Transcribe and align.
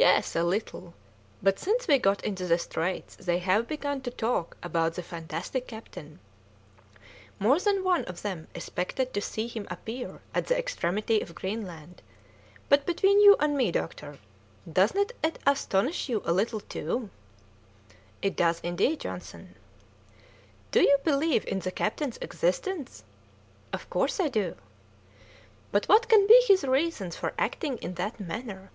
"Yes, 0.00 0.36
a 0.36 0.44
little; 0.44 0.94
but 1.42 1.58
since 1.58 1.88
we 1.88 1.98
got 1.98 2.24
into 2.24 2.46
the 2.46 2.56
Straits 2.56 3.16
they 3.16 3.38
have 3.38 3.66
begun 3.66 4.00
to 4.02 4.12
talk 4.12 4.56
about 4.62 4.94
the 4.94 5.02
fantastic 5.02 5.66
captain; 5.66 6.20
more 7.40 7.58
than 7.58 7.82
one 7.82 8.04
of 8.04 8.22
them 8.22 8.46
expected 8.54 9.12
to 9.12 9.20
see 9.20 9.48
him 9.48 9.66
appear 9.68 10.20
at 10.36 10.46
the 10.46 10.56
extremity 10.56 11.20
of 11.20 11.34
Greenland; 11.34 12.00
but 12.68 12.86
between 12.86 13.20
you 13.20 13.34
and 13.40 13.56
me, 13.56 13.72
doctor, 13.72 14.20
doesn't 14.72 15.10
it 15.24 15.40
astonish 15.44 16.08
you 16.08 16.22
a 16.24 16.32
little 16.32 16.60
too?" 16.60 17.10
"It 18.22 18.36
does 18.36 18.60
indeed, 18.60 19.00
Johnson." 19.00 19.56
"Do 20.70 20.80
you 20.80 20.98
believe 21.02 21.44
in 21.44 21.58
the 21.58 21.72
captain's 21.72 22.18
existence?" 22.22 23.02
"Of 23.72 23.90
course 23.90 24.20
I 24.20 24.28
do." 24.28 24.54
"But 25.72 25.86
what 25.86 26.08
can 26.08 26.28
be 26.28 26.40
his 26.46 26.62
reasons 26.62 27.16
for 27.16 27.34
acting 27.36 27.78
in 27.78 27.94
that 27.94 28.20
manner?" 28.20 28.70